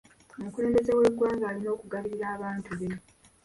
[0.39, 2.89] Omukulembeze w'eggwanga alina okugabirira abantu be.